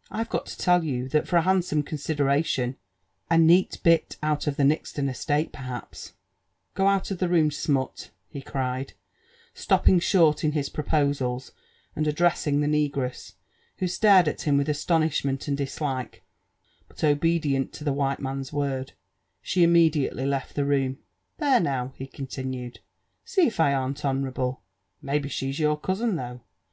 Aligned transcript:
''I've 0.12 0.28
got 0.28 0.46
to 0.46 0.56
tell 0.56 0.84
you 0.84 1.08
that 1.08 1.26
for 1.26 1.38
a 1.38 1.42
handsome 1.42 1.82
consideration— 1.82 2.76
a 3.32 3.36
neat 3.36 3.80
bit 3.82 4.16
out 4.22 4.46
of 4.46 4.56
the 4.56 4.62
Nixton 4.62 5.10
estate, 5.10 5.50
perhaps 5.50 6.12
Go 6.74 6.86
out 6.86 7.10
of 7.10 7.18
the 7.18 7.28
room, 7.28 7.50
smut}'' 7.50 8.10
he 8.30 8.40
cried, 8.42 8.92
stopping 9.54 9.98
short 9.98 10.44
in 10.44 10.52
his 10.52 10.68
proposals, 10.68 11.50
and 11.96 12.06
ad<jressmg 12.06 12.60
the 12.60 12.68
negress, 12.90 13.32
who 13.78 13.88
stared 13.88 14.28
at 14.28 14.42
him 14.42 14.56
with 14.56 14.68
a^tenishtnent 14.68 15.38
atod 15.50 15.56
dlsHike, 15.56 16.20
but, 16.86 17.02
obedient 17.02 17.72
to 17.72 17.82
the 17.82 17.92
white 17.92 18.20
man's 18.20 18.52
^ord, 18.52 18.90
she 19.40 19.66
Immfedtately 19.66 20.28
left 20.28 20.54
the 20.54 20.64
room. 20.64 20.98
There 21.38 21.58
now," 21.58 21.92
he 21.96 22.06
continued, 22.06 22.78
see 23.24 23.48
if 23.48 23.58
I 23.58 23.72
am't 23.72 24.04
honourable 24.04 24.62
1— 25.00 25.22
Mayhe 25.22 25.28
she's 25.32 25.58
your 25.58 25.76
cousin, 25.76 26.14
though. 26.14 26.40